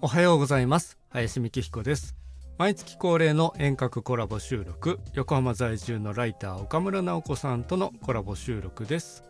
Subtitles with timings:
[0.00, 0.96] おはようございます。
[1.08, 2.14] 林美希彦です。
[2.56, 5.00] 毎月恒例の遠隔コラボ収録。
[5.14, 9.24] 横浜在住のライター岡村直子さんとのコラボ収録です。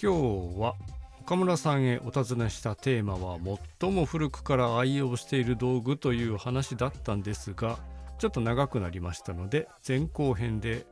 [0.00, 0.76] 今日は
[1.22, 3.36] 岡村さんへお尋ねしたテーマは
[3.80, 7.80] 最も古くから愛用している道具という話だったんですが
[8.18, 10.86] ちょっと長くなりましたので前後編で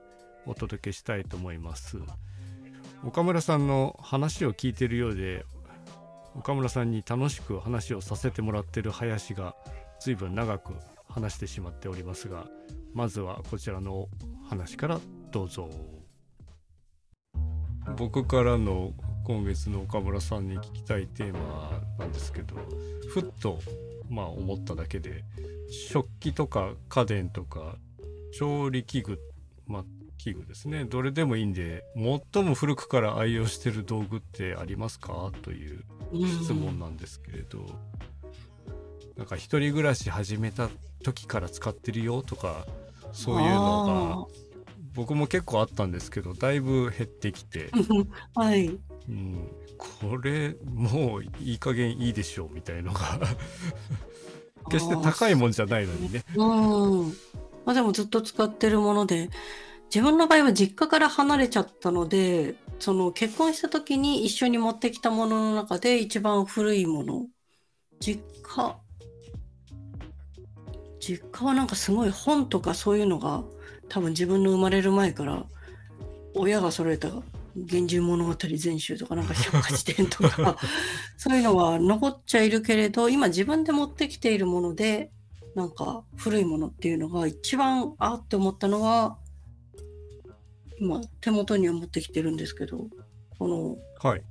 [0.44, 1.98] お届けしたいと思います。
[3.04, 5.44] 岡村さんの話を聞いているようで
[6.34, 9.54] 岡村さんに楽しく話をさせてもらってる林が
[10.00, 10.74] 随分長く
[11.08, 12.46] 話してしまっておりますが
[12.94, 14.08] まずはこちらの
[14.48, 15.00] 話から
[15.30, 15.68] どうぞ。
[17.96, 18.92] 僕からの
[19.24, 22.56] 今月の岡村さんに聞きたいテーマなんですけど
[23.08, 23.58] ふっと
[24.08, 25.24] まあ思っただけで
[25.70, 27.76] 食器とか家電とか
[28.32, 29.20] 調理器具
[29.66, 29.84] まあ
[30.22, 30.84] 器具ですね。
[30.84, 31.82] どれでもいいんで
[32.32, 35.32] 最も古くから愛用してる道具ってありますか？
[35.42, 35.82] という
[36.40, 37.66] 質問なんですけれど、
[39.16, 40.70] なんか一人暮らし始めた
[41.02, 42.66] 時から使ってるよとか
[43.10, 44.42] そういうのが
[44.94, 47.70] 僕も結構あったんですけどだいぶ減ってきて、
[48.36, 48.78] はい。
[49.08, 53.00] うん、これもういい加減いいでしょうみたいのが。
[54.70, 56.22] 決して高いもんじゃないのにね。
[56.36, 57.08] うん。
[57.64, 59.28] まあでもずっと使ってるもので、
[59.94, 67.26] 自分の場合は実家から離れちゃったので、その結婚した時に一緒に持ってきたものの中で一番古いもの。
[68.00, 68.78] 実家、
[70.98, 73.44] 実家はなんかすごい本とかそういうのが
[73.90, 75.44] 多分自分の生まれる前から
[76.34, 77.10] 親が揃えた
[77.54, 80.56] 「源氏物語全集」とかなんか百科事典とか
[81.18, 85.10] そういうのは残っちゃいるけれど今自分で持ってきているもので
[85.54, 89.18] なんか古いものっていうのが一番あって思ったのは
[90.82, 92.88] 今手元には持ってきてるんですけど
[93.38, 93.76] この
[94.08, 94.22] はい。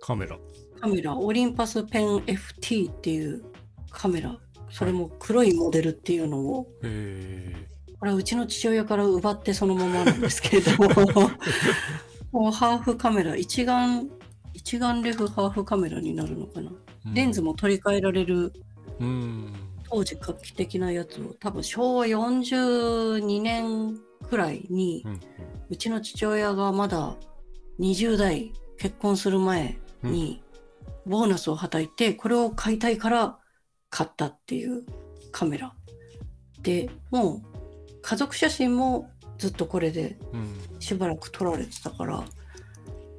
[0.00, 0.36] カメラ。
[0.80, 3.44] カメラオリンパスペン FT っていう
[3.90, 4.36] カメラ。
[4.70, 11.30] それも黒いモデルっていうのを、これはうちの父親から奪ってそのままなんですけれども
[12.32, 14.10] もうハーフカメラ一眼
[14.52, 16.72] 一眼レフハーフカメラになるのかな、
[17.06, 18.52] うん、レンズも取り替えられる、
[18.98, 19.54] うん、
[19.84, 25.20] 当時画期的なやつを多分昭和42年くらいに、うんうん、
[25.70, 27.16] うちの父親がまだ
[27.80, 30.42] 20代結婚する前に、
[31.06, 33.38] ボーナスをはたいてこれを買いたいから
[33.90, 34.84] 買ったっていう
[35.32, 35.74] カメラ。
[36.62, 37.42] でもう
[38.02, 40.18] 家族写真もずっとこれで
[40.78, 42.24] しばらく撮られてたから、うん、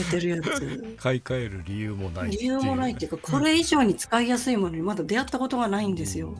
[0.01, 0.95] えてるやつ。
[0.97, 6.37] 買い替える理由もない理由もないっていうかこれ以上に使いやすいものにまだ出会ったことがないんですよ、うん、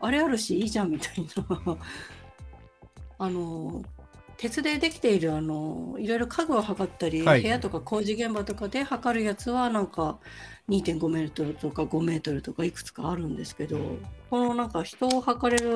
[0.00, 1.28] あれあるしいいじゃんみたい
[1.66, 1.76] な。
[3.20, 3.82] あの
[4.36, 10.20] 鉄でできているあのいろいろ家具を測ったり、はい、部屋とか工事現場とかで測るやつはなんか
[10.68, 13.96] 2.5メートルとか5メートルとかいくつかあるんですけど
[14.30, 15.74] このなんか人を測れる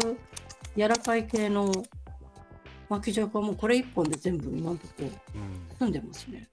[0.76, 1.72] 柔らかい系の
[2.92, 4.92] 巻き尺はもうこれ1本で全部今んとこ
[5.78, 5.92] 済ん。
[5.92, 6.48] でますね。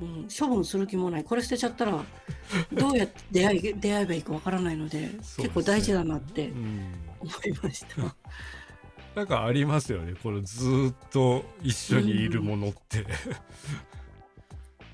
[0.00, 1.24] うん、処分する気もない。
[1.24, 2.04] これ捨てちゃったら
[2.72, 6.52] どうやって出会い 出会えばいいかわからないので結構大事だなって
[7.20, 8.14] 思いました。
[9.14, 10.14] なんかありますよね。
[10.22, 13.06] このずっと一緒にいるものって、うん、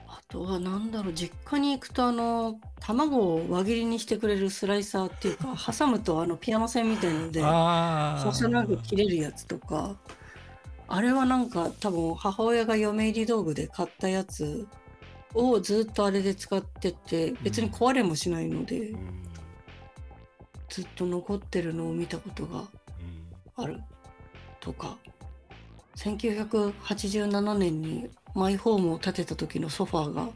[0.06, 1.12] あとは何だろう。
[1.12, 9.96] 実家に行くとあの卵を輪切りにしてくれるスライサーっていうか挟むとあのピアノ線みたいので細長く切れるやつとか
[10.94, 14.68] あれはなんか多分母親が嫁入り道具で買ったやつ
[15.32, 19.22] をずっとあれで使ってて別に壊れもしないので、うん、
[20.68, 22.64] ずっと残ってるのを見たことが
[23.56, 23.80] ある。
[24.60, 24.98] とか
[25.96, 30.28] 1987年にマイホームを建てた時のソファーが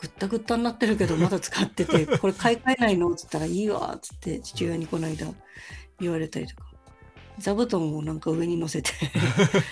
[0.00, 3.12] ぐったぐったになってるけどまだ使ってて これ買い替えないの？
[3.12, 5.26] っつったらいいわっつって父親にこの間
[6.00, 6.75] 言われたりとか
[7.38, 8.90] 座布団をなんか上に乗せて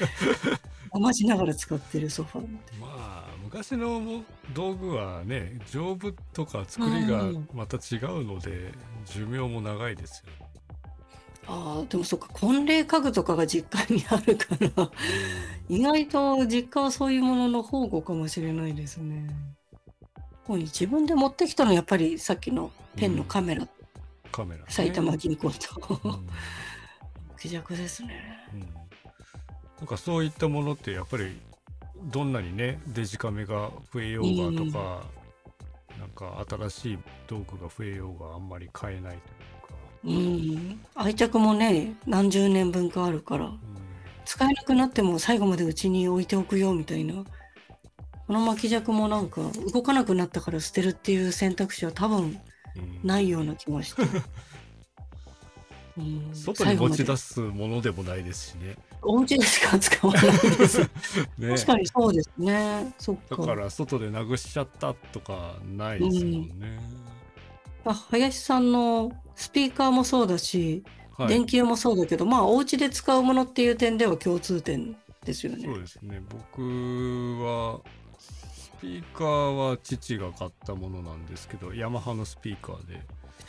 [0.92, 2.46] 余しながら使ってるソファー
[2.80, 4.22] まあ昔の
[4.52, 8.72] 道具はね丈夫とか作りがまた違うので、
[9.06, 10.44] 寿命も長いですよ
[11.46, 14.90] ああ、でもそっか、婚礼家具とかが実家にあるから、
[15.68, 19.28] 意外と実家はそういうものの宝庫かもしれないですね。
[20.48, 23.66] 自分で持ってきたのはやっぱりさっきのペンのカメラ、
[24.30, 26.26] カメラ、ね、埼玉銀行と、うん、
[27.44, 28.22] 気弱ですね、
[28.54, 28.60] うん。
[28.60, 31.38] なんかそういったものってやっぱり
[32.04, 35.02] どんなにねデジカメが増えようがとか、
[35.92, 39.20] うん、なんか新しい道具が増えようがあんまり買えないと
[40.04, 43.58] うん、愛着もね何十年分かあるから、うん、
[44.24, 47.24] 使えなくなっても最後までうちに置いておくよみたいな。
[48.26, 49.42] この巻き尺もなんか
[49.74, 52.40] 動かなくなったから捨てるっていう選択肢は多分
[53.02, 54.02] ないような気がして、
[55.96, 58.76] うん、外に持ち出すものでもないですしね。
[59.02, 60.80] お家でしか使わないです、
[61.38, 62.94] ね、確かにそうですね。
[62.98, 63.36] そっか。
[63.36, 66.80] だから外でなくしちゃったとかないですもんね、
[67.84, 70.82] うん、林さんのスピーカーもそうだし、
[71.16, 75.64] はい、電球もそうだけど、まあ、お家で使うものっていう点では共通点ですよね。
[75.64, 76.20] そうですね。
[76.28, 76.62] 僕
[77.42, 77.80] は、
[78.18, 83.00] スピーカーは父が買ったものなんですけど、ヤマハのスピーカーで。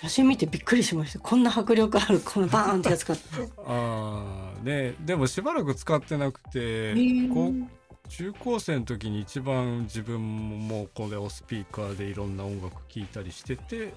[0.01, 1.19] 写真見てびっくりしました。
[1.19, 3.25] こんな迫力ある、このバーンってやつ買って。
[3.65, 6.93] ああ、ね、でもしばらく使ってなくて、
[7.33, 7.75] こう
[8.09, 13.93] 中高生の時に一番自分もこれをスピーカーでいろんな音楽聴いたりしてて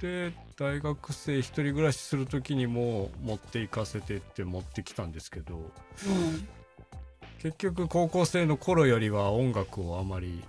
[0.00, 6.48] で大学生一人暮らしする時にも持って行かせてって持ってきたんですけど、うん、
[7.38, 10.42] 結局高校生の頃よりは音楽をあまり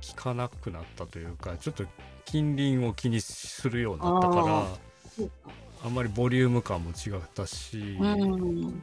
[0.00, 1.84] 聴かなくなったというかちょっと
[2.30, 4.66] 近隣を気にするようになったから
[5.84, 8.82] あんまりボリューム感も違ったし、うん、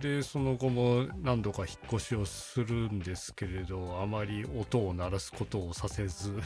[0.00, 6.40] でその後も何度か引っ越しをするんですけれどあまり音を鳴らすことをさせず。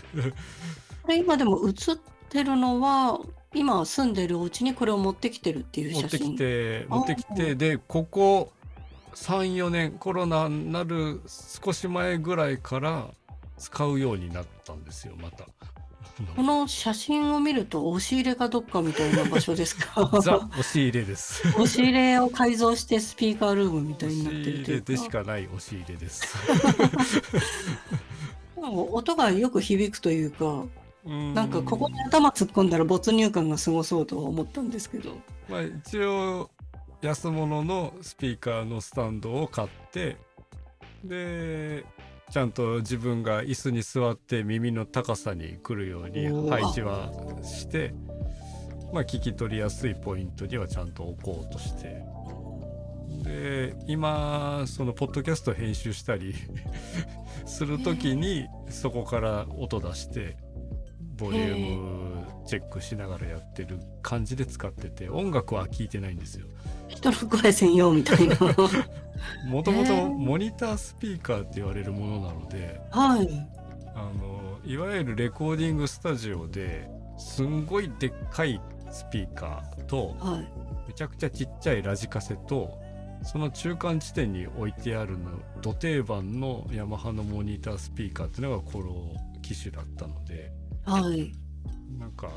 [1.09, 1.75] 今でも映っ
[2.29, 3.21] てるのは
[3.55, 8.53] 今住んでるお家にこれを持ってきてるっていう持ってきて持ってきてでここ
[9.15, 13.07] 34年コロナになる少し前ぐらいから
[13.57, 15.47] 使うようになったんですよまた。
[16.37, 20.09] この写真を見ると押し入れかどっかみたいな場所ですか？
[20.23, 21.47] ザ押し入れです。
[21.59, 24.31] 押し入れを改造してスピーカールームみたいにな。
[24.31, 26.23] ってるというでしかない押し入れです。
[28.57, 30.65] 音がよく響くというか
[31.05, 35.11] なんかここに頭突っ込んだら没入感がすごそうと思ったんですけど。
[35.49, 36.51] まあ一応
[37.03, 40.17] 安物のスピーカーのスタンドを買って
[41.05, 41.85] で
[42.31, 47.13] ちゃんと自分が椅子に座って耳の高さに来るように配置は
[47.43, 47.95] して
[48.93, 52.05] まあ聞き取りやすいポイントにはちゃんと置こうとして。
[53.23, 56.35] で今そのポッドキャスト編集したり
[57.47, 60.37] する時にそこから音出して
[61.17, 66.47] ボリュームチェックしながらやってる感じで使ってて音楽は聴いてないんですよ。
[66.89, 68.37] 人の声専用みたいな。
[69.49, 73.29] もともとモニタースピーカーって言われるものなので、はい、
[73.95, 82.79] あのいわゆるレコーディングスタジオですんごいでっかいスピーカーと、はい、めちゃくちゃちっちゃいラジカセと
[83.23, 85.31] その中間地点に置いてあるの
[85.63, 90.53] 土定番のヤマハのモニタースピーカーっていうのがこの機種だったので。
[90.85, 91.33] はい。
[91.99, 92.31] なんか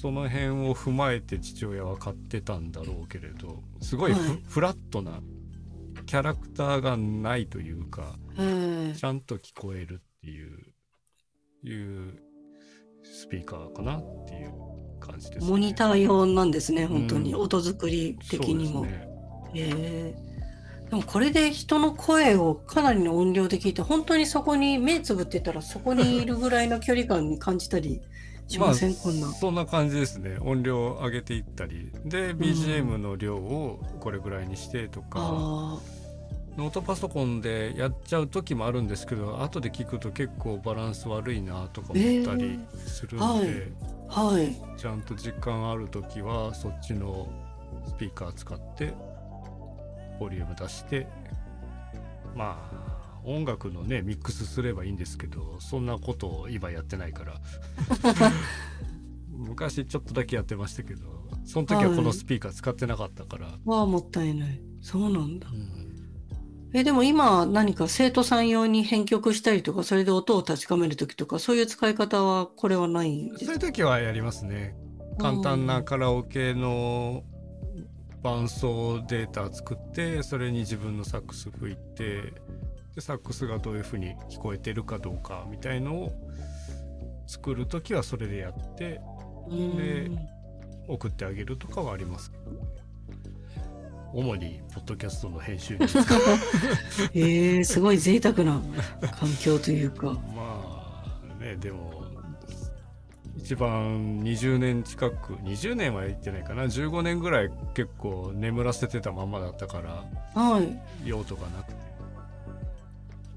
[0.00, 5.20] その辺を踏まえて父親は買ってたんだろうけれどすごいフはい、フラットな
[6.06, 10.60] キャラクターがないというかちゃんと聞こえるっていう
[11.62, 12.14] いう
[13.04, 14.52] スピーカーかなっていう
[15.00, 18.84] 感じです、ね、モニター用なんですね本当に、うん、音作り的にも。
[18.84, 19.06] ね、
[19.54, 20.14] え
[20.90, 28.00] でもこれで人の声をかなりの音量で聞いて本当にそこに目つぶってたらそこにいるぐらいの距離感に感じたり
[28.48, 29.28] しません、まあ、こんな。
[29.28, 30.36] そんな感じですね。
[30.40, 35.20] 音量を上げていったりで BGM の量をこれぐらいにしてとか、
[36.56, 43.72] ノートパソコンでやっちゃう時もあるんですけど後で聞くと結構バランス悪いなとか思ったりするんで、
[44.08, 47.28] はい、ちゃんと時間ある時はそっちの
[47.86, 48.92] スピーカー使って
[50.20, 51.08] ボリューム出して
[52.36, 57.40] まあ音楽のねミックスすればいいんですけどそんなことを今やってないから。
[59.32, 61.00] 昔ちょっとだけやってましたけど
[61.46, 64.60] その時はこのスピーカー使ってなかったから、はい、わあもったいない。
[64.82, 65.80] そうなんだ、うん。
[66.74, 74.76] えでも今何か生徒さん用に編曲したりとかそれで音を確かめる時とかそういう使い方はこれはないそういう時はやりますね。
[75.18, 77.24] 簡単なカラオケの
[78.22, 82.34] 伴奏データ作ってそれに自分のサックス吹いて
[82.94, 86.12] でサックスがどういうふうに聞こえてるかどうかみたいのを
[87.26, 89.00] 作る時はそれでやって
[89.48, 90.10] で
[90.88, 92.44] 送ってあげるとかはありますけど、
[94.12, 95.78] 主にポッドキャストの編集
[97.14, 98.60] え すごい贅沢な
[99.12, 100.12] 環境というか。
[100.34, 101.00] ま
[101.38, 102.09] あねでも
[103.42, 106.64] 一番20年近く20年は言ってないかな。
[106.64, 110.04] 15年ぐらい結構眠らせてたままだったから、
[110.40, 111.80] はい、用途がなくて。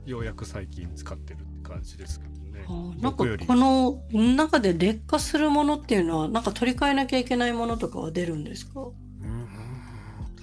[0.05, 2.65] ようやく最近使ってるって感じですけどね。
[3.01, 4.01] なんかこの
[4.35, 8.81] 中で劣化するものっていうのはなんか取り替えなきゃいけないものとかは出るんですか？
[8.81, 8.93] うん。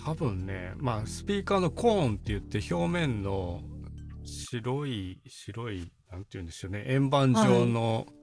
[0.03, 3.61] 多分ねまあスピーカーのコーンって言って表面の
[4.25, 6.85] 白い白いなんて言うんでしょうね。
[6.87, 8.20] 円盤状の、はい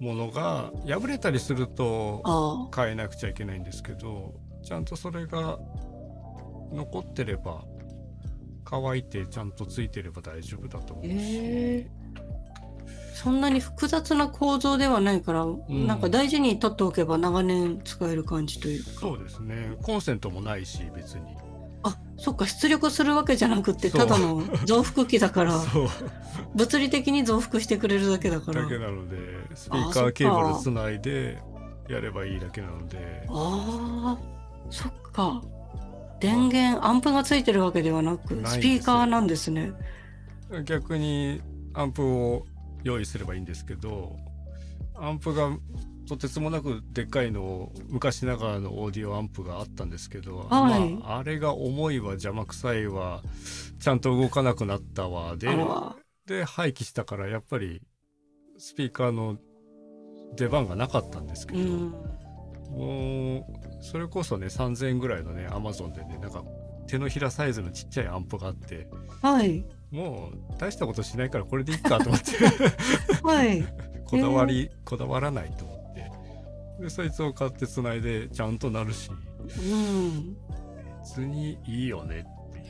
[0.00, 5.58] ものが破れたりすると変えなくちゃいけないんですけどちゃんとそれが
[6.72, 7.64] 残ってれば
[8.64, 11.90] 乾いてちゃんとついてれば大丈夫だと思うし、え。
[11.90, 18.90] ー、そんなに複雑な構造ではないから、うん、なんか大事に取っておけば長年使える感じというか。
[19.00, 19.76] そうですね。
[19.82, 21.34] コンセントもないし別に
[21.88, 25.58] あそっか出力するわけじゃなくてただの増幅器だから。
[26.54, 28.62] 物理的に増幅してくれるだけだから。
[28.62, 29.16] だけなので
[29.54, 31.38] スピーカーケーブルつないで
[31.88, 33.26] やればいいだけなので。
[33.28, 34.18] ああ
[34.70, 35.42] そっか。
[36.20, 39.72] 電源アンプがついてるわけではなくスピーカーなんですね。
[40.64, 41.40] 逆に
[41.74, 42.44] アンプを
[42.82, 44.16] 用意すればいいんですけど
[44.94, 45.50] アンプが
[46.08, 53.22] とてつもなくでっかいの昔ながらのオーディオアンプがあったんですけど、はい、まあ、あれが重いわ邪魔くさいわ。
[53.78, 55.36] ちゃんと動かなくなったわ。
[55.36, 55.48] で
[56.26, 57.82] で廃棄したからやっぱり
[58.58, 59.36] スピーカーの
[60.34, 61.90] 出番がなかったんですけど、うん、
[62.70, 63.46] も
[63.80, 66.42] うそれこそね3,000円ぐらいのねアマゾンでねなんか
[66.86, 68.88] 手のひらサイズのちっちゃいアンプがあって、
[69.22, 72.32] はい、もう大したことしないからこれでいいかと思って。
[73.22, 73.64] はい。
[74.08, 75.77] こだわり、えー、こだわらないと
[76.78, 80.36] でそいつを買ってつないでちゃんとなるし、うん、
[81.00, 82.64] 別にいいよねっていう。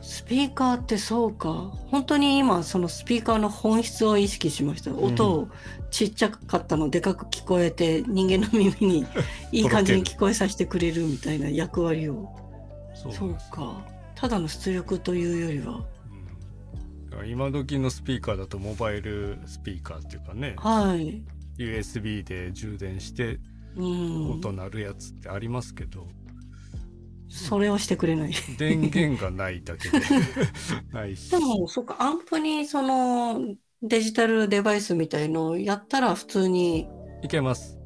[0.00, 1.48] スピーカーってそうか。
[1.88, 4.94] 本当に今そのスピーカーの本質を意識しました。
[4.94, 5.48] 音を
[5.90, 9.06] ちっちゃかったのでかく聞こえて人間の耳に
[9.50, 12.30] いい感じに聞こえさせてくれるみたいな役割を。
[12.94, 13.84] そうか。
[14.14, 15.84] ただの出力というよりは、
[17.20, 20.54] うん、今時のスピーカーだとモバイルスピーカーっていうかね。
[20.56, 21.22] はい
[21.58, 23.38] USB で充電して
[23.76, 26.06] 音鳴るやつってありますけど、
[27.28, 28.32] それをしてくれない。
[28.58, 30.00] 電源がないだけで。
[30.92, 31.30] ないし。
[31.30, 36.86] でもそっかアンプにそのデジタルデバイスみたいのをやったら普通に
[37.22, 37.78] いけます。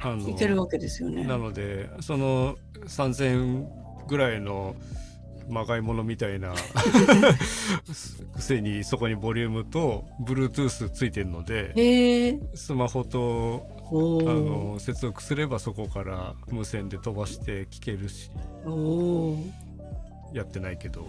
[0.00, 1.24] あのいけるわけですよね。
[1.24, 2.56] なのでその
[2.86, 3.66] 3000
[4.06, 4.76] ぐらいの
[5.48, 6.54] まがいものみたいな。
[8.34, 18.30] くせにそこにボリュームと Bluetooth ついてるのでスマホとあの接続すればそこから無線で飛ばして聞けるし。
[20.32, 21.06] やってないけど。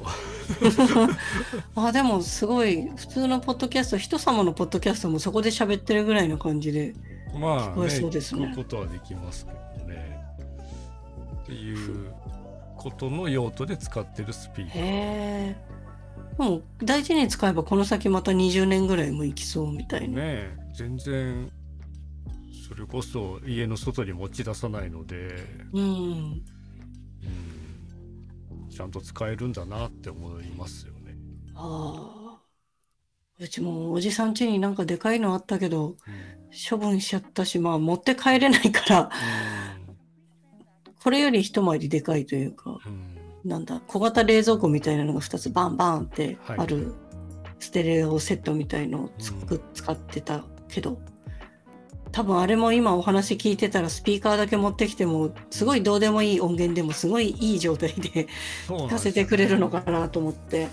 [1.75, 6.93] あでもすごい普通のポッドキャスト人様のポッドキャストもそこで喋ってるぐらいの感じで。
[7.33, 8.41] 聞こえそうですね。
[8.41, 10.19] まあ、ね、ことはできますけどね。
[11.43, 12.13] っていう
[12.85, 14.75] ことの用途で使ってるスピーカー。
[14.75, 15.55] へ
[16.37, 20.21] もう大事に使えばこの先また20年ぐらいもいきそうみたいな。
[20.21, 21.51] ね全然
[22.67, 25.35] それこそ家の外に持ち出さないので、
[25.73, 26.43] うん、うん、
[28.69, 31.15] ちゃんと使えるんだなって思いますよね。
[31.55, 32.41] ああ
[33.39, 35.95] うちもおじさん家になんかでかいのあったけど、うん、
[36.69, 39.09] 処分しちゃったしまあ持って帰れないから、
[41.05, 46.95] これより一回りでかいというか、うん、なんだ小型冷蔵庫みたいなのが2つバンバンってある、
[47.59, 50.99] ステレオセットみたいのをつく、うん、使ってたけど
[52.11, 58.27] 多分あれも今お話聞いてたらスピーカーだけ持ってきてもすごいどうでもいい音源でもすごいいい状態で
[58.67, 60.69] 聞かせてくれるのかなと思って。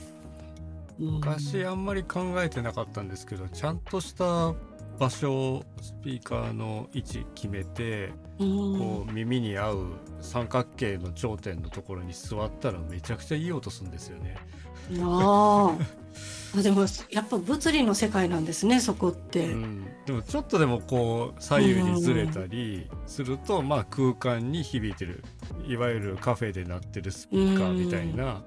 [0.99, 4.55] 昔あんまり考えてなかったんですけどちゃんとした
[5.03, 9.87] 場所スピーカーの位置決めて、こう耳に合う
[10.21, 14.37] 三角形の頂点のところに座ったらめちゃくちゃいい音するんですよね。
[15.01, 15.77] あ
[16.57, 25.25] あでもやっぱ物理の世界なんですねそこって、うん、でもちょっとでもこう左右にずれたりすると、まあ空間に響いてる
[25.67, 28.45] いわゆるカフェで鳴ってるスピーカーみたいな、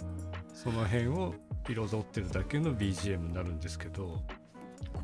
[0.54, 1.34] その辺を
[1.68, 4.22] 彩ってるだけの BGM になるんですけど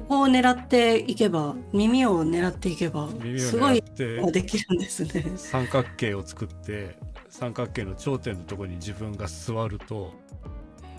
[0.01, 5.31] ここを狙っていけば耳を狙っていけばすごいできるんですね。
[5.35, 6.97] 三角形を作って
[7.29, 10.13] 三角形の頂点のところに自分が座ると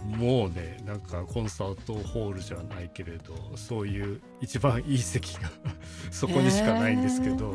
[0.05, 5.51] もうねなんかコンサートホールじゃないけれどそういう一番いい席が
[6.11, 7.55] そこにしかないんですけど、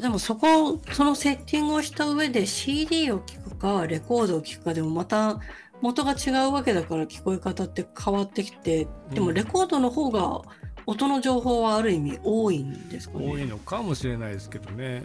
[0.00, 5.40] でもそこそのセッティングをした上で CD を聴くかレコードを聴くかでもまた
[5.84, 10.40] 元が違うわけだから聞こえ方って変わってきてでもレコードの方が
[10.86, 13.30] 音の情報はある意味多いんですかね。
[13.30, 15.04] 多いのかもしれないですけどね。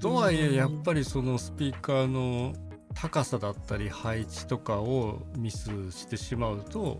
[0.00, 2.54] とはいえやっぱりそのスピーカーの
[2.92, 6.98] 高さだったり配置とかをミスしてしまうと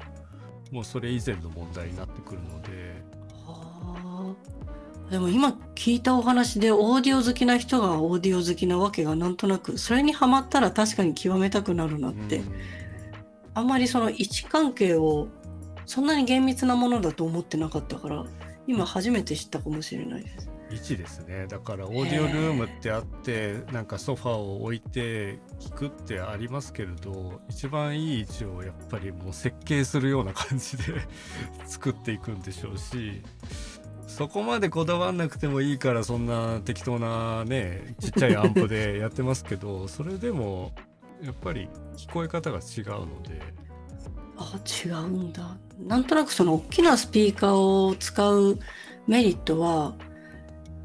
[0.71, 3.05] もうそれ以前の問題になってくるので。
[5.11, 12.41] でも今聞いたお話でオーディオ好きな人がオーディオ好きなわけがなんとなくそれにはまったら確かに極めたくなるなって
[13.57, 15.29] あんまりその位置関係を
[15.87, 18.27] そんなに厳密なものだと思ってなかったから
[18.67, 20.51] 今初めて知ったかもしれないです。
[20.71, 30.83] 位置ですねだからオーディオルームってあってなんかソファーを置いて聞くってありますけれど一番いい位置をやっぱりもう設計するような感じで
[31.65, 33.23] 作っていくんでしょうし
[34.09, 40.73] そこまでこだわんなくてもいいからそんな適当なねちっちゃいアンプでやってますけどそれでも
[41.23, 43.41] やっぱり聞こえ方が違うので。
[44.39, 45.57] あ違うんだ。
[45.79, 48.59] なんとなくその大きなスピーカーを使う
[49.07, 49.95] メリットは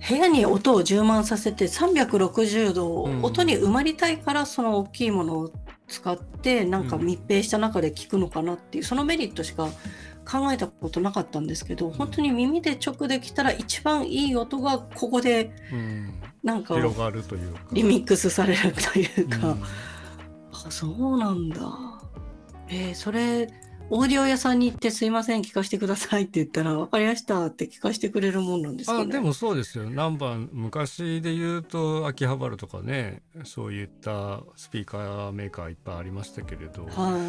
[0.08, 5.52] 部屋に音を充満させて360度音に埋まりたいからその大きいものを
[5.88, 9.68] 使ってなんか密閉した中で聞くのかなっていうそのメリットしか
[10.26, 15.52] 考えたことなかったんですけど本当に耳で直できたら一番いい音がここで
[16.44, 16.76] なんか
[17.72, 19.58] リミックスされるというか。
[20.66, 22.02] あそうなんだ。
[22.70, 23.50] えー、それ
[23.94, 37.20] オーディオ屋さんに行ってすいません聞かせてくださいって言ったら分かりましたって聞かせてくれるもんなんですか、ね、あでもそうですよ何番昔で言うと秋葉原とかねそういったスピーカーメーカーいっぱいありましたけれど、は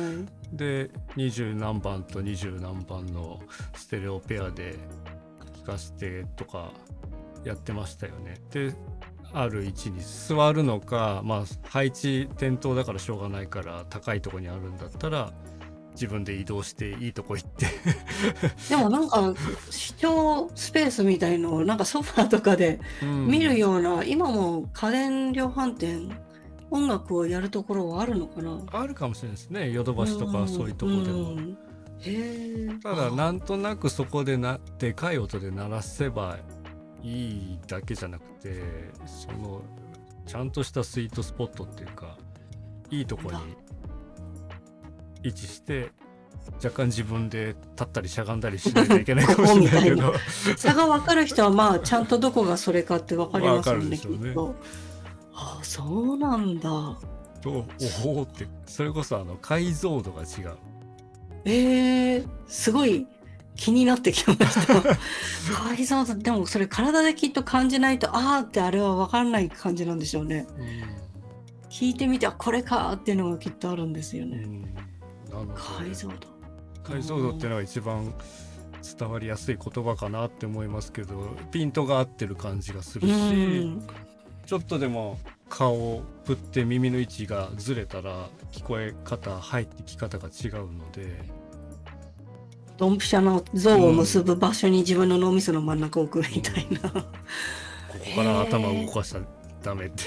[0.53, 3.41] い、で二十何番と二十何番の
[3.75, 4.77] ステレオペアで
[5.65, 6.71] 聞かせてとか
[7.45, 8.37] やってましたよね。
[8.53, 8.73] で
[9.33, 15.33] ある位置に座るのか、まあ、配置転倒だからしょうがないから高いとこにあるんだったら
[15.93, 17.67] 自分で移動していいとこ行って。
[18.69, 19.35] でもなんか
[19.71, 26.11] 視聴スペースみたいのをなんかソファーとかで見るような、うん、今も家電量販店
[26.71, 28.59] 音楽をやるところはあるのかな？
[28.73, 29.71] あるかもしれないですね。
[29.71, 31.37] ヨドバシとかそういうとこでも。
[32.83, 36.39] ただなんとなくそこでなでかい音で鳴らせば
[37.03, 38.63] いいだけじゃなくて
[39.07, 39.63] その
[40.27, 42.17] ちゃんとしたスイートスポットっていうか
[42.91, 43.39] いいとこに
[45.23, 45.91] 位置して
[46.57, 50.15] 若干自分で立ったりしゃがんだりしないといけないかもしれないけど
[50.57, 54.55] 差が分かる人はまあちゃんとどこがそれかって分かりますよねきっと。
[55.35, 56.71] ああそうなんだ。
[57.41, 57.67] と
[58.05, 60.57] おおってそれこそあの解像度が違う。
[61.45, 63.07] えー、すごい
[63.57, 64.83] 気になってきました。
[66.15, 74.65] でもそれ体できっと感じないとああってあれは分かんない感じなんでしょうね、うん、聞いてみてあこれかっていうのがきっとあるんですよね、うん、
[75.55, 76.15] 解像度
[76.83, 78.15] 解像度っていうのが一番
[78.99, 83.17] 伝わりやすい言葉かなって思いますけどピントが合ってる感じがするし、う
[83.67, 83.83] ん、
[84.45, 91.21] ちょっとでも顔を振って耳の位置がずれたら聞こえ方入ってき方が違うので
[92.83, 99.25] ドンピシャの像を結ぶ場所に自分の脳みその真ん中を置くみたいな、ここから頭を動かしたら
[99.63, 100.03] ダメって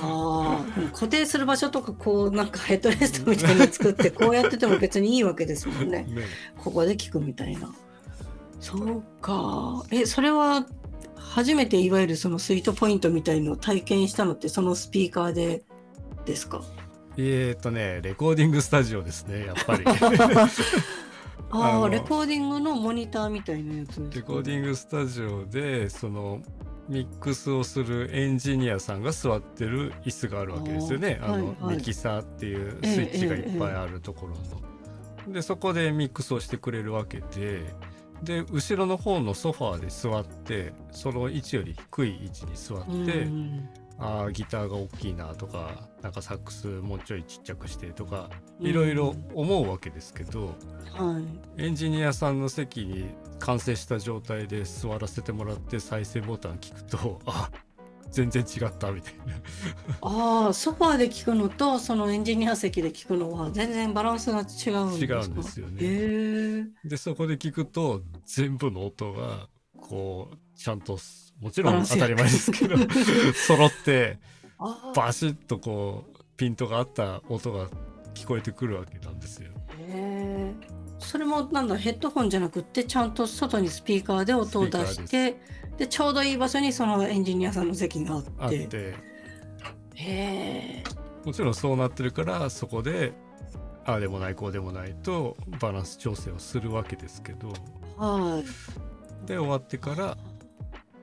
[0.00, 6.04] ああ固定する場所とかこうなんかヘッドレストみたいに作ってこうやってても別にいいわけですもんね。
[6.14, 6.22] ね。
[6.62, 7.74] ここで聞くみたいな。
[8.60, 9.84] そうか。
[9.90, 10.64] えそれは
[11.16, 15.64] 初めていわゆるそのスイートポイントみたいのを体験したのってそのスピーカーで
[16.24, 16.62] ですか？
[17.16, 19.82] えっ、ー、とねレコーディングスタジオですねやっぱり
[21.52, 26.40] ああレコーディングのモニターみたいなやつレコーディングスタジオでその
[26.88, 31.20] ミックスをするエンジニアさんが座ってる椅子があるわけですよね。
[31.22, 34.40] あの、はいはい、ミキサーっていうスイッチがいっぱいあるところの。
[34.40, 34.46] え
[35.28, 37.72] ええ、でそこでミックスをしてくれるわけで
[38.22, 43.28] で後ろの方のソファーで座ってその位置より低い位置に座って、
[44.02, 50.56] あギターが大きいなとかなんかサックスもうちょいちっちゃくしてとかいろいろ思うわけですけど、
[50.92, 51.20] は
[51.56, 53.06] い、エンジニアさんの席に
[53.38, 57.50] 完成した状態で座らせてもらって再生ボタン聞くとあ
[58.10, 59.34] 全然違ったみたいな。
[60.02, 64.74] ああソファーで聞くのとそのエンジニア席で聞くのは全然バランスが違うんですか？
[64.74, 66.68] 違うんですよね。
[66.84, 69.48] でそこで聞くと全部の音が
[69.80, 70.98] こうちゃんと
[71.42, 72.76] もちろん当たり前ですけど
[73.34, 74.18] 揃って
[74.94, 77.68] バシッとこうピントがあった音が
[78.14, 79.50] 聞こえてくるわけなんですよ。
[79.88, 80.54] へ
[81.00, 85.40] それもなんだヘッドホンじゃなくてちゃんと外にスピーカーで音を出して
[85.76, 88.30] でちょうどいい場所にそのエンジニアさんの席があって。
[88.38, 88.94] あって。
[89.96, 90.84] へ
[91.24, 93.12] もちろんそうなってるからそこで
[93.84, 97.52] ああでもないこうでもないとバランス調整をするわけですけど。
[97.96, 99.26] はい。
[99.26, 100.16] で終わってから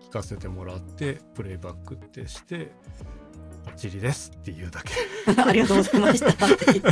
[0.09, 2.71] 聞かせてもらってプレイバックってして
[3.65, 4.93] 「バッチリです」って言うだけ。
[5.41, 6.29] ありがとうございました。
[6.29, 6.89] って言って。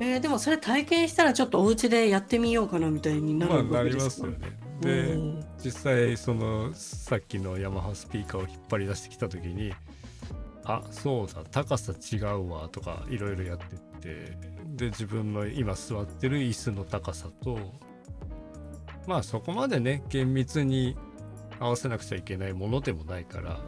[0.00, 4.38] えー、でもそれ体験したらちょっとお家でやってみようかなみたいになるまあなりますよね。
[4.80, 5.16] で、
[5.62, 9.72] 実際そのさっきのヤマハスピーカーを引っ張り出してきた時に
[10.64, 17.58] あそうだ高さ違うわとかいろいろやってってで自分の今座ってる椅子の高さと
[19.06, 20.96] まあそこまでね厳密に
[21.62, 23.60] 合わせなくちゃいけないものでもないから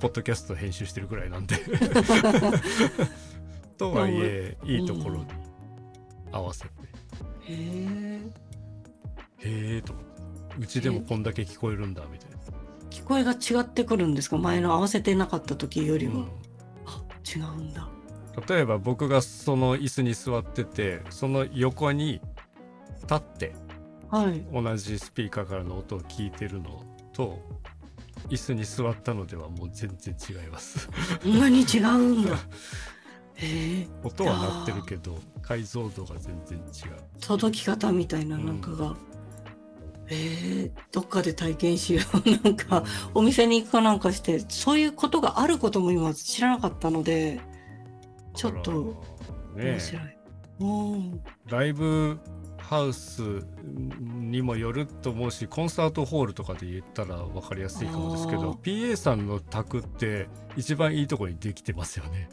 [0.00, 1.56] ポッドキャスト編集してるぐらいなんで。
[3.78, 5.26] とはいえいいところに
[6.32, 6.70] 合わせて、
[7.48, 8.20] うん、へ
[9.40, 9.74] え。
[9.74, 9.92] へえと。
[9.92, 10.08] 思って
[10.58, 12.36] うちでもこんだけ聞こえるんだみたいな。
[12.90, 14.36] 聞こえが違ってくるんですか？
[14.36, 16.28] 前の合わせてなかった時よりは、うん、
[16.86, 17.88] あ違うんだ。
[18.48, 22.20] 例えば僕がその椅子に座っててその横に
[23.02, 23.54] 立って
[24.10, 26.82] はい、同じスピーカーからの音を聞いてるの
[27.18, 27.36] と
[28.28, 30.88] 椅子に座ったのではもう全然違います。
[31.20, 32.36] そんなに違うんだ
[33.34, 36.64] へ音は鳴ってるけど解像度が全然違う。
[37.20, 38.96] 届き方みたいななんかが、うん、
[40.10, 40.70] え。
[40.74, 42.30] ー、どっかで体験しよう。
[42.44, 47.40] なんか、お店に行くかなんかしてそういうことがあることも今知らなかったので
[48.34, 49.02] ちょっと
[49.56, 52.20] 面白い、ね、ライブ
[52.68, 53.22] ハウス
[54.20, 62.28] にもよると思うしコンサートホールとかで言ったら分かりやすいかもですけど PA さんの卓って一番いいところにできてますよね。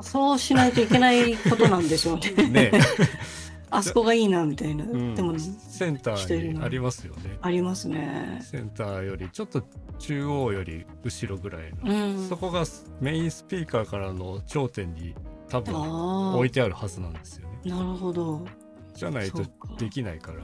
[0.00, 2.32] そうしないといけないことなんでしょうね。
[2.48, 2.72] ね。
[3.68, 7.36] あそこがいいなみたいな、うん、でもセンターにありますよね。
[7.42, 8.40] ありますね。
[8.42, 9.62] センターよりちょっと
[9.98, 12.64] 中央より後ろぐらいの、うん、そこが
[12.98, 15.14] メインスピーカーからの頂点に
[15.50, 15.74] 多分
[16.34, 17.58] 置いてあるはずなんですよね。
[17.66, 18.46] なるほど
[18.94, 19.42] じゃないと
[19.78, 20.38] できないから。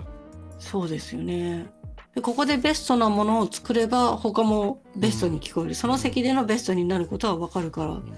[0.59, 1.67] そうですよね。
[2.15, 8.15] でここでベストなものを作れば他もベストに聞こえる、うん、その席でのベストになることは分かるから、うん、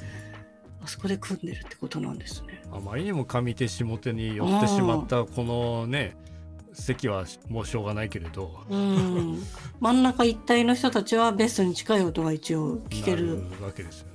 [0.85, 2.63] あそこで組んでるってことなんですね。
[2.73, 6.17] あまりにも上手下手に寄ってしまったこのね
[6.73, 9.43] 席はもうしょうがないけれど、うん、
[9.81, 14.08] 真ん中一体の人たちはベストに近い音が一応聞けるわけですよ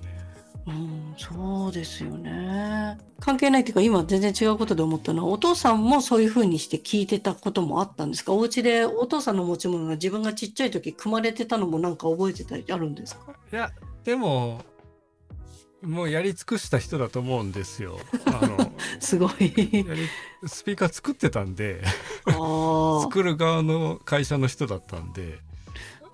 [0.66, 2.98] うん、そうですよね。
[3.20, 8.32] 関係ないっていうか今全然違うことで思ったのはお父さんもそういうふうにして聞いてたこともあったんですか？
[8.34, 13.34] お家でお父さんの持ち物が自分がちっちゃい時組まれてたのもなんか覚えてたりあるんですか？
[13.52, 13.72] いや
[14.06, 14.62] でも
[15.82, 18.00] もうやり尽くした人だと思うんですよ。
[18.26, 18.72] あの
[19.02, 21.82] すごいスピーカー作ってたんで
[22.26, 25.40] 作る側の会社の人だったんで。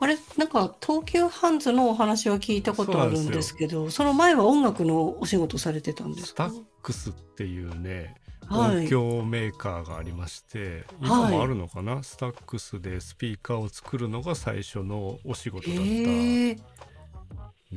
[0.02, 8.16] あれなんか東急ハンズのお話は聞いたことあるんですけどその前は音楽のお仕事されてたんですスタックスっていうね
[8.52, 15.88] 音響メーカーがありまして、はい、今もあるのかな、スタックスでスピーカーを作るのが最初のお仕事だったの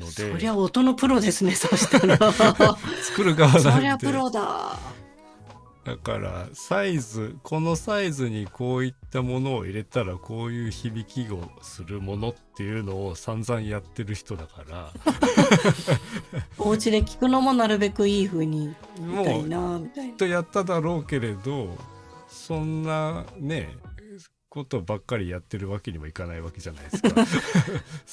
[0.06, 0.32] で。
[0.32, 2.16] そりゃ音のプロですねそしたら。
[3.02, 3.70] 作る側なんで。
[3.70, 4.78] そりゃプロだ
[5.84, 14.92] だからサイズこのサイズにこういったものを入れたらこういう響きをするものっていうのを散々やってる人だから
[16.56, 20.16] お家で聞くのもなるべくいい風にみたいなみたいな。
[20.16, 21.76] とやっただろうけれど
[22.28, 23.76] そんなね
[24.52, 27.08] ことばっかりやってるわけにもいかないわけじゃないですか。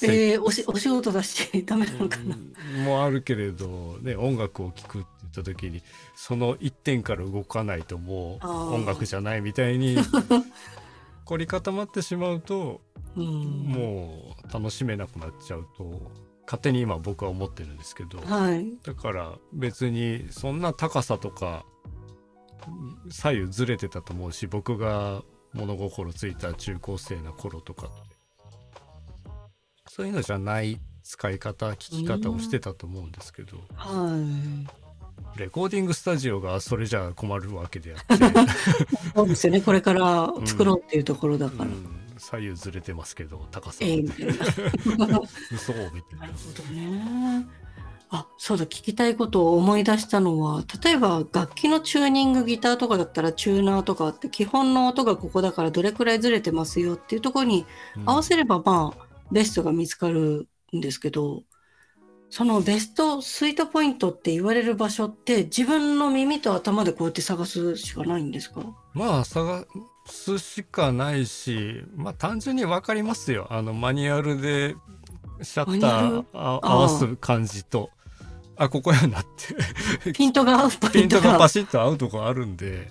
[0.02, 2.34] えー、おしお仕事だしダメなのかな。
[2.82, 5.82] もあるけれど、ね、音楽を聴くってった時に
[6.14, 9.96] その一点から動かないともう音楽じゃないみたいに
[11.24, 12.80] 凝り固まってしまうと、
[13.16, 16.10] うん、もう楽しめなくなっちゃうと
[16.44, 21.64] 勝手に今僕は思ってるんですけど、はい、だから別にそんな高さとか
[23.10, 27.90] 左右ずれてたと思うし僕が物心ついた中高生の頃とか
[29.88, 34.89] そういうのじゃない使い方聞き方をしてたと思うんですけど、はい、
[35.36, 38.24] レコーディングスタジオがそれじゃ困るわけであって。
[39.14, 39.60] そうですよね。
[39.60, 41.70] これから作ろうっていうところだから、うん。
[41.70, 44.26] うん、左右ずれてますけど高さえー、みたい
[45.08, 45.20] な
[45.52, 46.26] 嘘みたいな。
[46.26, 47.60] なるほどね。
[48.12, 57.66] あそうだ聞きたいことを思い出したのは例えば楽器のチューニングギターとかだったらチューナーとかって基本の音がここだからどれくらいずれてますよっていうところに
[58.04, 61.44] 合わせればまあ、ベストが見つかるんですけど
[62.30, 68.62] そのベストスイートポイントって言われる場所って自分の耳と頭でこうやって探すしかないんですか？
[68.94, 69.66] まあ探
[70.06, 73.48] すしかないしまあ単純に分かりますよ。
[73.50, 74.76] あのマニュアルで
[75.42, 77.90] シャッター合わす感じと。
[78.56, 79.26] あここやなっ
[80.04, 80.12] て。
[80.12, 82.88] ピントが合うピントがパシッと合うとこあるんで。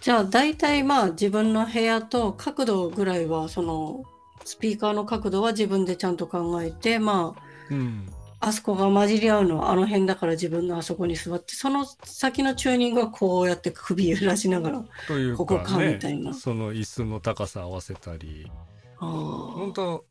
[0.00, 4.02] じゃあ大体まあ自分の部屋と角度ぐらいはその
[4.44, 8.06] スピーカーの角度は自分でちゃんと考えてまあ、うん、
[8.46, 16.34] あそこが混じり合うのはあの辺だから自分があそこに座ってその先のチューニングはこうやって首揺らしながらというここかみたいな。
[16.34, 18.50] その椅子の高さ合わせたり
[18.98, 20.04] 本当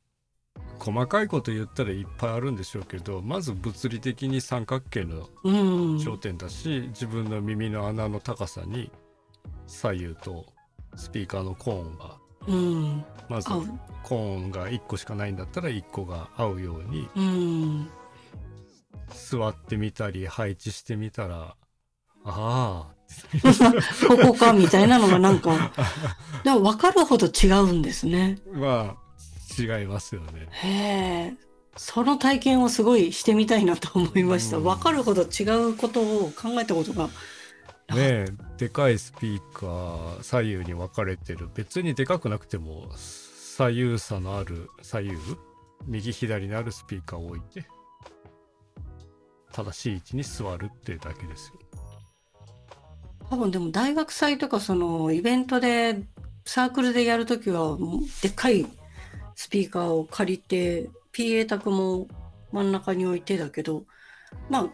[0.80, 5.30] 細かいこと言ったらいっぱいあるんでしょうけどまず物理的に三角形の
[6.00, 8.92] 頂点だし、うん、自分の耳の穴の高さに
[9.68, 10.46] 左右と
[10.96, 12.18] スピーカーのコーンが
[12.48, 13.50] うん、まず
[14.04, 17.90] コーンが1個しかないんだったら1個が合うように、うん、
[19.10, 21.56] 座ってみたり配置してみたら
[22.26, 22.94] ああ
[24.08, 25.72] ここかみたいなのがなんか
[26.44, 28.40] でも分かるほど違うんですね。
[28.52, 30.48] まあ違いますよね。
[30.50, 31.38] へえ
[31.76, 34.58] その体験をすごいしてみたいなと思いました。
[34.58, 37.10] うん、分かるほど違うことを考えたことが
[37.94, 38.26] ね
[38.58, 41.50] でかいスピーカー左右に分かれてる。
[41.54, 45.18] 別にでかくなくても左右差のある左右？
[45.86, 47.68] 右左にあるスピーカーを置いて
[49.54, 51.60] 正しい位置に座るってだけですよ。
[53.30, 56.04] 多分でも大学祭とかそのイベントで
[56.46, 57.78] サークルでやるときは
[58.22, 58.66] でっかい
[59.36, 62.08] スピーカーを借りて PA 卓も
[62.52, 63.86] 真ん中に置いてだけど
[64.50, 64.68] まあ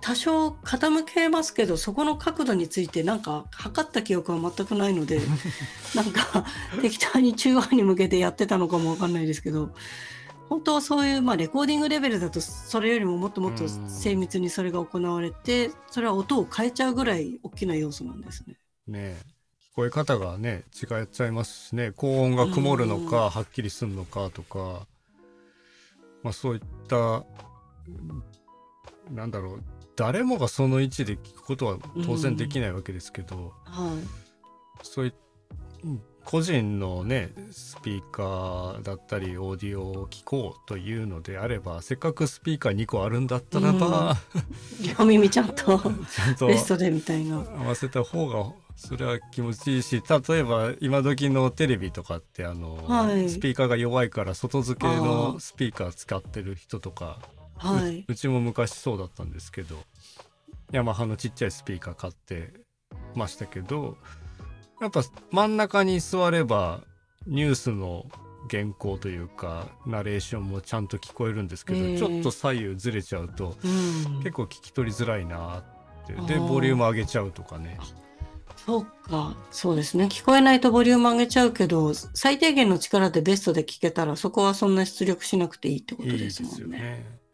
[0.00, 5.20] 多少傾けますけどそこの角度についてなんか測った記憶は全くないので
[5.94, 6.44] なんか
[6.80, 9.70] 適当に中央に向けてやってたのかも分かんないですけど
[10.48, 18.56] 本当はそういう、まあ、レコーディングレベルだとそれよりももっともっと精密にそれが行われてそれは音を変えちゃうぐらい大きな要素なんですね。
[18.86, 19.16] ね
[19.72, 21.92] 聞こえ方がね違っちゃいますしね。
[21.94, 24.86] 高音が曇るのかはっきりするのかとか、
[26.22, 27.24] まあ、そういった
[29.10, 29.64] なんだろう。
[29.96, 33.44] 誰もがその位置で聞くことは当然できないわけですけど、うん
[33.86, 34.04] はい、
[34.82, 35.14] そういう
[36.26, 44.16] 個人のねスピーカーだったりオーディオを聞こうというのであればせっかくスピーカー2個あるんだったらば、
[44.98, 47.36] うん、 耳ちゃんとちゃんとベストでみたいな。
[47.36, 57.18] 合わせた方がそれは気持ちいいし例えば今時のテレビとかってあの、はい、スピーカーが弱いから外付けのスピーカー使ってる人とか
[57.58, 59.76] はい、うちも昔そうだったんですけど
[60.72, 62.52] ヤマハのちっちゃいスピーカー買って
[63.14, 63.96] ましたけど
[64.80, 66.82] やっぱ真ん中に座れば
[67.26, 68.06] ニュースの
[68.50, 75.64] 原稿というかナレーションもちゃんと聞こえるんですけど、えー、ちょっと左右ずれちゃうと、うん、結構聞き取りづらいなっ
[76.06, 77.78] てでボリューム上げちゃうとかね。
[78.64, 79.36] そうか。
[79.50, 80.06] そうですね。
[80.06, 86.56] 聞こえないとボリューム上げちゃうけど最低限の力でベストで聞けたらそこはそんな出力しなくていいってことですもんね。
[86.56, 87.25] いいですよね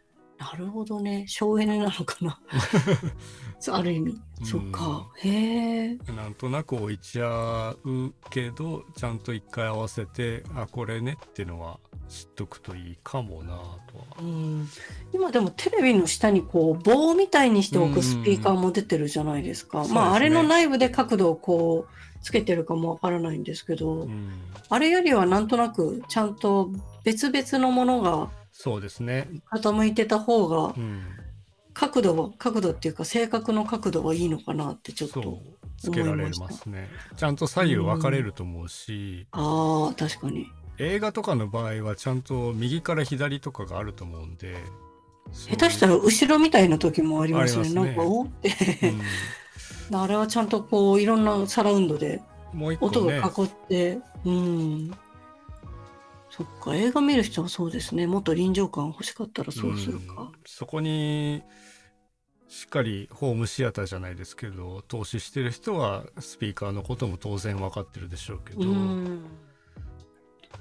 [0.43, 1.25] なるほどね。
[1.29, 2.41] 省エネなのかな。
[3.71, 5.09] ある意味、そっか。
[5.19, 11.79] へえなんとなく置いちゃうけどちゃんと一回合わせてあこれねっていうのは
[12.09, 14.69] 知っとくといいかもなとは、うん、
[15.15, 24.09] 今でもテレビの下にこう棒みたいにしておくスピーカーも出てるじゃないですか、まあ、あれの内部で角度をこうつけてるかもわからないんですけど、
[24.69, 26.71] あれよりはなんとなくちゃんと
[27.03, 28.31] 別々のものが
[28.63, 29.29] そうですね。
[29.53, 30.73] 傾いてた方が、
[31.75, 35.41] 角度は角度っていうか正確の角度はいいのかなってちょっと
[35.79, 36.89] つけられますね。
[37.17, 40.47] ちゃんと左右分かれると思うし、うん、ああ確かに。
[40.79, 44.55] 映画とかの場合はちゃんと右から左とかがあると思うんで。
[45.33, 47.65] 下手したら後ろみたいな時もありますね。
[47.65, 47.85] すね。
[47.85, 48.51] なんか、おって、
[49.91, 52.23] うん、 あれはちゃんとこう、いろんなサラウンドで
[52.81, 54.91] 音が囲って、ね、うん。
[56.37, 58.07] そっか、映画見る人はそうですね。
[58.07, 60.33] もっと臨場感欲しかったらそうするか。
[60.47, 61.43] そこに、
[62.49, 68.63] しっかりホームシアターじゃないですけど投資してる人はスピーカーのことも当然分かってるでしょうけど、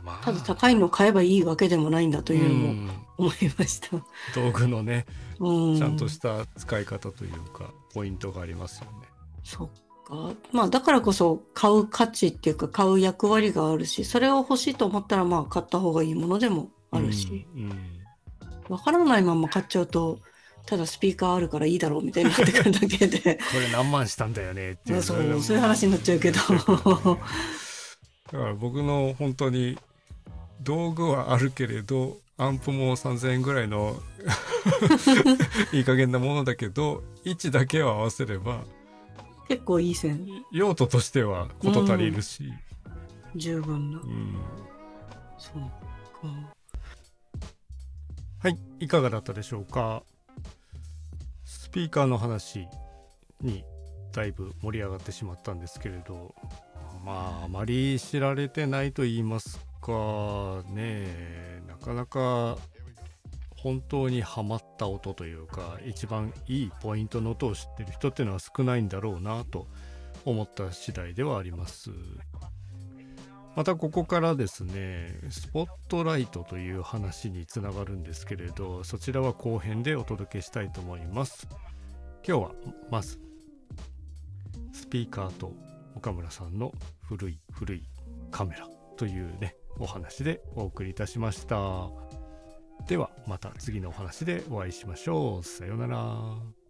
[0.01, 3.89] まあ、ただ高いの買えばいいわけでもないんだというのも思いました、
[4.33, 5.05] 道具のね
[5.37, 9.07] ちゃんとした使い方というかポイントがありますよね。
[9.43, 9.69] そっ
[10.11, 17.71] かまあだからこそ買う価値っていうか買う役割があるしそれを欲しいと思ったらまあ買った方がいいものでもあるし、うんうん、
[18.67, 20.19] 分からないまま買っちゃうと
[20.65, 23.19] ただスピーカーあるからいいだろうみたいになってくるだけで。
[23.19, 25.01] これ何万したんだよねっていう。
[25.01, 26.39] そうそういう話になっちゃうけど。
[28.31, 29.77] だから僕の本当に
[30.61, 33.95] 道具はあるけれどアンプも3000円ぐらいの
[35.73, 38.63] いい加減なものだけど位置だけを合わせれば
[39.51, 40.25] 結構いい線。
[40.49, 42.45] 用途としては事足りるし、
[43.33, 44.39] うん、十分な、うん、
[45.37, 45.69] そうか。
[48.39, 50.03] はいいかがだったでしょうか？
[51.43, 52.65] スピーカーの話
[53.41, 53.65] に
[54.13, 56.33] だいぶ盛り上がってしまったんですけれど。
[57.03, 61.61] まああまり知られてないと言いますかね。
[61.67, 62.57] なかなか
[63.63, 69.67] 本当にハマった音というか一番いいポイントの音を知ってる人っていうのは少ないんだろうなと
[70.25, 71.91] 思った次第ではあります。
[73.55, 81.47] またここからですねスポットライトという話につながるんですけれどそちらは後編でお届けしたいと思います。
[82.25, 82.51] 今日は
[82.89, 83.19] まず
[84.73, 85.53] スピーカーと
[85.95, 86.71] 岡村さんの
[87.03, 87.83] 古い古い
[88.31, 92.10] カメラというねお話でお送りいたしました。
[92.87, 95.43] ではまた次のお話でお会いしましょう。
[95.43, 96.60] さようなら。